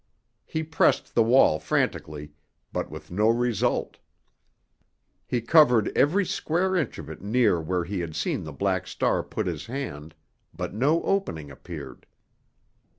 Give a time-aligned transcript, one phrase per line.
[0.47, 2.31] He pressed the wall frantically,
[2.73, 3.99] but with no result.
[5.27, 9.21] He covered every square inch of it near where he had seen the Black Star
[9.21, 10.15] put his hand,
[10.55, 12.07] but no opening appeared.